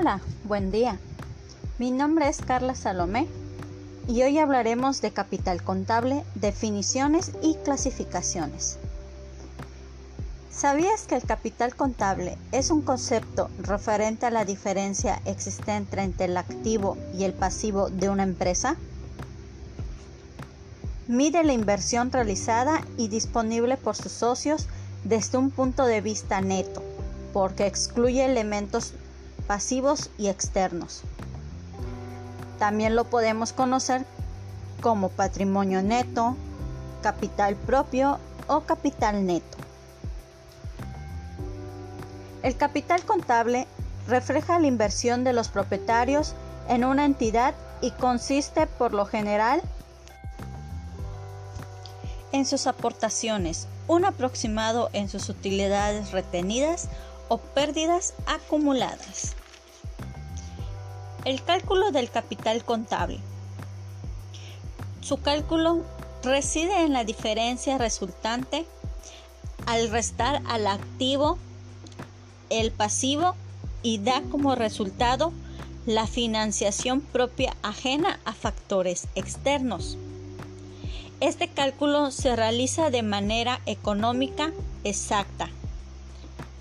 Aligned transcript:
Hola, 0.00 0.22
buen 0.44 0.70
día. 0.70 0.98
Mi 1.78 1.90
nombre 1.90 2.26
es 2.26 2.38
Carla 2.40 2.74
Salomé 2.74 3.26
y 4.08 4.22
hoy 4.22 4.38
hablaremos 4.38 5.02
de 5.02 5.10
capital 5.10 5.62
contable, 5.62 6.24
definiciones 6.36 7.32
y 7.42 7.56
clasificaciones. 7.56 8.78
¿Sabías 10.50 11.02
que 11.02 11.16
el 11.16 11.24
capital 11.24 11.76
contable 11.76 12.38
es 12.50 12.70
un 12.70 12.80
concepto 12.80 13.50
referente 13.58 14.24
a 14.24 14.30
la 14.30 14.46
diferencia 14.46 15.20
existente 15.26 16.00
entre 16.00 16.24
el 16.24 16.38
activo 16.38 16.96
y 17.12 17.24
el 17.24 17.34
pasivo 17.34 17.90
de 17.90 18.08
una 18.08 18.22
empresa? 18.22 18.76
Mide 21.08 21.44
la 21.44 21.52
inversión 21.52 22.10
realizada 22.10 22.80
y 22.96 23.08
disponible 23.08 23.76
por 23.76 23.96
sus 23.96 24.12
socios 24.12 24.66
desde 25.04 25.36
un 25.36 25.50
punto 25.50 25.84
de 25.84 26.00
vista 26.00 26.40
neto, 26.40 26.82
porque 27.34 27.66
excluye 27.66 28.24
elementos 28.24 28.94
pasivos 29.50 30.10
y 30.16 30.28
externos. 30.28 31.02
También 32.60 32.94
lo 32.94 33.02
podemos 33.02 33.52
conocer 33.52 34.06
como 34.80 35.08
patrimonio 35.08 35.82
neto, 35.82 36.36
capital 37.02 37.56
propio 37.56 38.20
o 38.46 38.60
capital 38.60 39.26
neto. 39.26 39.58
El 42.44 42.56
capital 42.56 43.02
contable 43.02 43.66
refleja 44.06 44.60
la 44.60 44.68
inversión 44.68 45.24
de 45.24 45.32
los 45.32 45.48
propietarios 45.48 46.34
en 46.68 46.84
una 46.84 47.04
entidad 47.04 47.52
y 47.80 47.90
consiste 47.90 48.68
por 48.68 48.94
lo 48.94 49.04
general 49.04 49.62
en 52.30 52.46
sus 52.46 52.68
aportaciones, 52.68 53.66
un 53.88 54.04
aproximado 54.04 54.90
en 54.92 55.08
sus 55.08 55.28
utilidades 55.28 56.12
retenidas 56.12 56.86
o 57.28 57.38
pérdidas 57.38 58.14
acumuladas. 58.26 59.34
El 61.24 61.42
cálculo 61.44 61.90
del 61.90 62.10
capital 62.10 62.64
contable. 62.64 63.18
Su 65.02 65.18
cálculo 65.18 65.84
reside 66.22 66.82
en 66.82 66.94
la 66.94 67.04
diferencia 67.04 67.76
resultante 67.76 68.64
al 69.66 69.90
restar 69.90 70.40
al 70.46 70.66
activo 70.66 71.38
el 72.48 72.72
pasivo 72.72 73.34
y 73.82 73.98
da 73.98 74.22
como 74.30 74.54
resultado 74.54 75.32
la 75.84 76.06
financiación 76.06 77.02
propia 77.02 77.54
ajena 77.62 78.18
a 78.24 78.32
factores 78.32 79.06
externos. 79.14 79.98
Este 81.20 81.48
cálculo 81.48 82.10
se 82.12 82.34
realiza 82.34 82.88
de 82.88 83.02
manera 83.02 83.60
económica 83.66 84.52
exacta. 84.84 85.50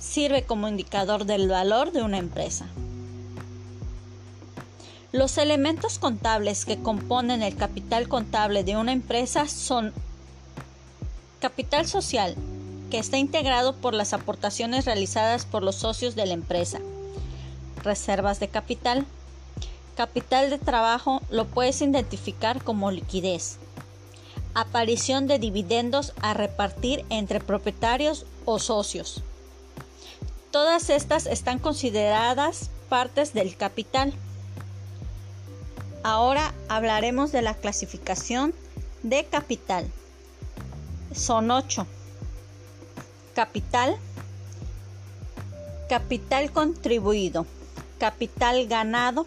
Sirve 0.00 0.42
como 0.42 0.66
indicador 0.66 1.26
del 1.26 1.48
valor 1.48 1.92
de 1.92 2.02
una 2.02 2.18
empresa. 2.18 2.66
Los 5.10 5.38
elementos 5.38 5.98
contables 5.98 6.66
que 6.66 6.82
componen 6.82 7.42
el 7.42 7.56
capital 7.56 8.08
contable 8.08 8.62
de 8.62 8.76
una 8.76 8.92
empresa 8.92 9.48
son 9.48 9.94
capital 11.40 11.86
social, 11.86 12.36
que 12.90 12.98
está 12.98 13.16
integrado 13.16 13.74
por 13.74 13.94
las 13.94 14.12
aportaciones 14.12 14.84
realizadas 14.84 15.46
por 15.46 15.62
los 15.62 15.76
socios 15.76 16.14
de 16.14 16.26
la 16.26 16.34
empresa. 16.34 16.80
Reservas 17.82 18.38
de 18.38 18.48
capital. 18.48 19.06
Capital 19.96 20.50
de 20.50 20.58
trabajo 20.58 21.22
lo 21.30 21.46
puedes 21.46 21.80
identificar 21.80 22.62
como 22.62 22.90
liquidez. 22.90 23.56
Aparición 24.52 25.26
de 25.26 25.38
dividendos 25.38 26.12
a 26.20 26.34
repartir 26.34 27.06
entre 27.08 27.40
propietarios 27.40 28.26
o 28.44 28.58
socios. 28.58 29.22
Todas 30.50 30.90
estas 30.90 31.24
están 31.24 31.58
consideradas 31.58 32.68
partes 32.90 33.32
del 33.32 33.56
capital. 33.56 34.12
Ahora 36.02 36.54
hablaremos 36.68 37.32
de 37.32 37.42
la 37.42 37.54
clasificación 37.54 38.54
de 39.02 39.24
capital. 39.24 39.90
Son 41.14 41.50
ocho. 41.50 41.86
Capital. 43.34 43.96
Capital 45.88 46.52
contribuido. 46.52 47.46
Capital 47.98 48.68
ganado. 48.68 49.26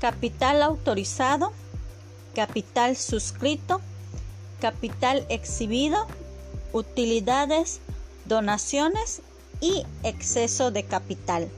Capital 0.00 0.62
autorizado. 0.62 1.52
Capital 2.34 2.96
suscrito. 2.96 3.80
Capital 4.60 5.26
exhibido. 5.28 6.06
Utilidades. 6.72 7.80
Donaciones 8.26 9.22
y 9.60 9.84
exceso 10.04 10.70
de 10.70 10.84
capital. 10.84 11.48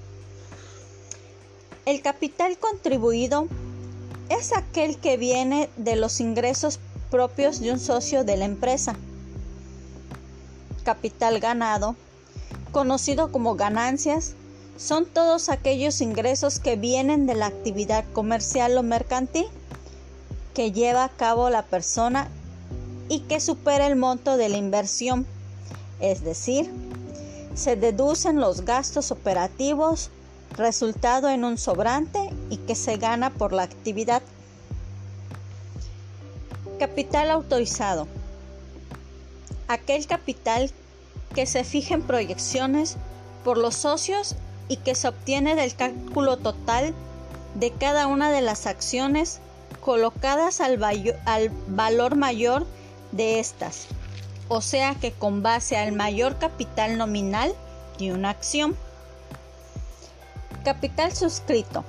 El 1.84 2.00
capital 2.00 2.56
contribuido 2.58 3.48
es 4.32 4.52
aquel 4.52 4.98
que 4.98 5.16
viene 5.16 5.68
de 5.76 5.96
los 5.96 6.20
ingresos 6.20 6.80
propios 7.10 7.60
de 7.60 7.72
un 7.72 7.78
socio 7.78 8.24
de 8.24 8.36
la 8.36 8.46
empresa. 8.46 8.96
Capital 10.84 11.38
ganado, 11.38 11.94
conocido 12.72 13.30
como 13.30 13.54
ganancias, 13.56 14.34
son 14.78 15.06
todos 15.06 15.48
aquellos 15.48 16.00
ingresos 16.00 16.58
que 16.58 16.76
vienen 16.76 17.26
de 17.26 17.34
la 17.34 17.46
actividad 17.46 18.04
comercial 18.12 18.76
o 18.78 18.82
mercantil 18.82 19.46
que 20.54 20.72
lleva 20.72 21.04
a 21.04 21.10
cabo 21.10 21.50
la 21.50 21.62
persona 21.62 22.28
y 23.08 23.20
que 23.20 23.40
supera 23.40 23.86
el 23.86 23.96
monto 23.96 24.36
de 24.36 24.48
la 24.48 24.56
inversión, 24.56 25.26
es 26.00 26.24
decir, 26.24 26.70
se 27.54 27.76
deducen 27.76 28.40
los 28.40 28.64
gastos 28.64 29.10
operativos 29.10 30.10
resultado 30.56 31.28
en 31.28 31.44
un 31.44 31.58
sobrante 31.58 32.30
y 32.52 32.58
que 32.58 32.74
se 32.74 32.98
gana 32.98 33.30
por 33.30 33.54
la 33.54 33.62
actividad. 33.62 34.20
Capital 36.78 37.30
autorizado. 37.30 38.06
Aquel 39.68 40.06
capital 40.06 40.70
que 41.34 41.46
se 41.46 41.64
fija 41.64 41.94
en 41.94 42.02
proyecciones 42.02 42.98
por 43.42 43.56
los 43.56 43.74
socios 43.74 44.36
y 44.68 44.76
que 44.76 44.94
se 44.94 45.08
obtiene 45.08 45.56
del 45.56 45.74
cálculo 45.74 46.36
total 46.36 46.92
de 47.54 47.70
cada 47.70 48.06
una 48.06 48.30
de 48.30 48.42
las 48.42 48.66
acciones 48.66 49.40
colocadas 49.80 50.60
al, 50.60 50.78
al 51.24 51.50
valor 51.68 52.16
mayor 52.16 52.66
de 53.12 53.40
estas, 53.40 53.86
o 54.48 54.60
sea 54.60 54.94
que 54.94 55.12
con 55.12 55.42
base 55.42 55.78
al 55.78 55.92
mayor 55.92 56.38
capital 56.38 56.98
nominal 56.98 57.54
de 57.98 58.12
una 58.12 58.28
acción. 58.28 58.76
Capital 60.64 61.12
suscrito. 61.12 61.82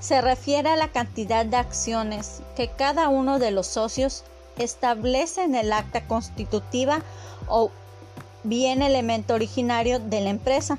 Se 0.00 0.20
refiere 0.20 0.70
a 0.70 0.76
la 0.76 0.88
cantidad 0.88 1.44
de 1.44 1.56
acciones 1.56 2.40
que 2.56 2.68
cada 2.68 3.08
uno 3.08 3.38
de 3.38 3.50
los 3.50 3.66
socios 3.66 4.24
establece 4.56 5.42
en 5.42 5.54
el 5.54 5.72
acta 5.72 6.06
constitutiva 6.06 7.00
o 7.48 7.70
bien 8.44 8.82
elemento 8.82 9.34
originario 9.34 9.98
de 9.98 10.20
la 10.20 10.30
empresa. 10.30 10.78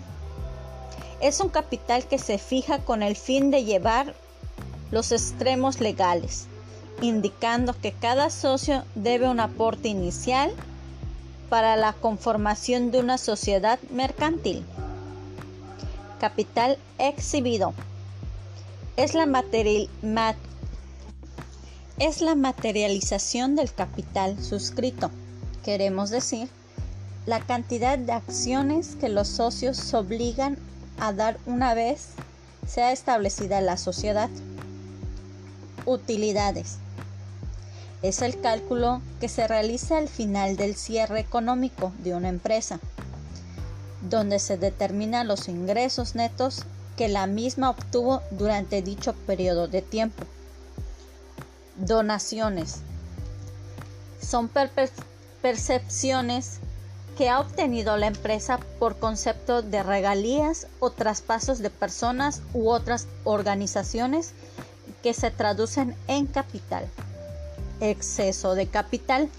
Es 1.21 1.41
un 1.41 1.49
capital 1.49 2.05
que 2.05 2.17
se 2.17 2.37
fija 2.37 2.79
con 2.79 3.03
el 3.03 3.15
fin 3.15 3.51
de 3.51 3.65
llevar 3.65 4.13
los 4.91 5.11
extremos 5.11 5.81
legales, 5.81 6.47
indicando 7.01 7.73
que 7.79 7.91
cada 7.91 8.29
socio 8.29 8.83
debe 8.95 9.27
un 9.27 9.39
aporte 9.39 9.89
inicial 9.89 10.51
para 11.49 11.75
la 11.75 11.93
conformación 11.93 12.91
de 12.91 12.99
una 12.99 13.17
sociedad 13.17 13.79
mercantil. 13.91 14.63
Capital 16.19 16.77
exhibido. 16.97 17.73
Es 18.99 19.13
la, 19.13 19.25
es 21.99 22.21
la 22.21 22.35
materialización 22.35 23.55
del 23.55 23.73
capital 23.73 24.43
suscrito. 24.43 25.09
Queremos 25.63 26.09
decir, 26.09 26.49
la 27.25 27.39
cantidad 27.39 27.97
de 27.97 28.11
acciones 28.11 28.97
que 28.99 29.07
los 29.07 29.29
socios 29.29 29.93
obligan 29.93 30.57
a 30.99 31.13
dar 31.13 31.37
una 31.45 31.73
vez 31.73 32.09
sea 32.67 32.91
establecida 32.91 33.61
la 33.61 33.77
sociedad. 33.77 34.29
Utilidades. 35.85 36.79
Es 38.01 38.21
el 38.21 38.41
cálculo 38.41 39.01
que 39.21 39.29
se 39.29 39.47
realiza 39.47 39.97
al 39.97 40.09
final 40.09 40.57
del 40.57 40.75
cierre 40.75 41.21
económico 41.21 41.93
de 41.99 42.15
una 42.15 42.27
empresa 42.27 42.81
donde 44.09 44.39
se 44.39 44.57
determinan 44.57 45.29
los 45.29 45.47
ingresos 45.47 46.15
netos 46.15 46.65
que 46.99 47.07
la 47.07 47.27
misma 47.27 47.69
obtuvo 47.69 48.21
durante 48.29 48.81
dicho 48.81 49.13
periodo 49.13 49.69
de 49.69 49.81
tiempo. 49.81 50.25
Donaciones. 51.77 52.81
Son 54.21 54.49
percepciones 55.41 56.59
que 57.17 57.29
ha 57.29 57.39
obtenido 57.39 57.95
la 57.95 58.07
empresa 58.07 58.59
por 58.79 58.99
concepto 58.99 59.61
de 59.61 59.81
regalías 59.81 60.67
o 60.81 60.89
traspasos 60.89 61.59
de 61.59 61.69
personas 61.69 62.41
u 62.53 62.67
otras 62.67 63.07
organizaciones 63.23 64.33
que 65.01 65.13
se 65.13 65.31
traducen 65.31 65.95
en 66.09 66.25
capital. 66.27 66.85
Exceso 67.79 68.55
de 68.55 68.67
capital. 68.67 69.29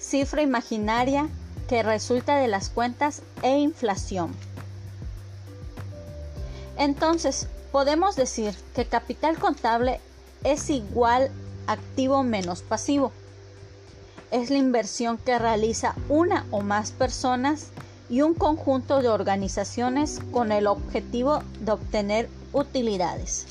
Cifra 0.00 0.42
imaginaria 0.42 1.28
que 1.68 1.84
resulta 1.84 2.38
de 2.38 2.48
las 2.48 2.70
cuentas 2.70 3.22
e 3.42 3.56
inflación. 3.58 4.34
Entonces, 6.78 7.48
podemos 7.72 8.14
decir 8.14 8.54
que 8.74 8.86
capital 8.86 9.36
contable 9.38 10.00
es 10.44 10.70
igual 10.70 11.30
activo 11.66 12.22
menos 12.22 12.62
pasivo. 12.62 13.12
Es 14.30 14.50
la 14.50 14.58
inversión 14.58 15.18
que 15.18 15.38
realiza 15.38 15.94
una 16.08 16.46
o 16.50 16.60
más 16.60 16.92
personas 16.92 17.68
y 18.08 18.22
un 18.22 18.34
conjunto 18.34 19.02
de 19.02 19.08
organizaciones 19.08 20.20
con 20.30 20.52
el 20.52 20.66
objetivo 20.66 21.42
de 21.60 21.72
obtener 21.72 22.28
utilidades. 22.52 23.46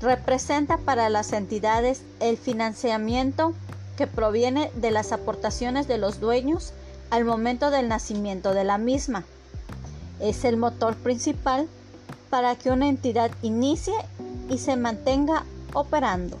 Representa 0.00 0.78
para 0.78 1.10
las 1.10 1.32
entidades 1.32 2.02
el 2.20 2.38
financiamiento 2.38 3.52
que 3.96 4.06
proviene 4.06 4.70
de 4.76 4.90
las 4.90 5.12
aportaciones 5.12 5.88
de 5.88 5.98
los 5.98 6.20
dueños 6.20 6.72
al 7.10 7.24
momento 7.24 7.70
del 7.70 7.88
nacimiento 7.88 8.54
de 8.54 8.64
la 8.64 8.78
misma. 8.78 9.24
Es 10.20 10.44
el 10.44 10.56
motor 10.56 10.94
principal 10.96 11.68
para 12.30 12.54
que 12.54 12.70
una 12.70 12.88
entidad 12.88 13.30
inicie 13.42 13.94
y 14.48 14.58
se 14.58 14.76
mantenga 14.76 15.44
operando. 15.74 16.38